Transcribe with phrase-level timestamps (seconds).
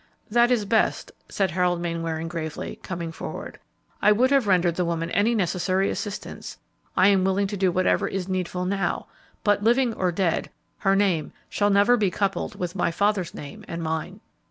[0.31, 3.59] "That is best," said Harold Mainwaring gravely, coming forward.
[4.01, 6.57] "I would have rendered the woman any necessary assistance;
[6.97, 9.05] I am willing to do whatever is needful now,
[9.43, 13.83] but, living or dead, her name shall never be coupled with my father's name and
[13.83, 14.21] mine."